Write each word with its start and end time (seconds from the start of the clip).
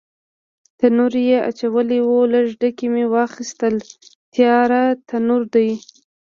تنور 0.79 1.13
یې 1.29 1.37
اچولی 1.49 1.99
و، 2.03 2.09
لږ 2.33 2.47
ډکي 2.59 2.87
مې 2.93 3.05
واخیستل، 3.15 3.75
تیار 4.33 4.69
تنور 5.07 5.43
دی. 5.53 5.69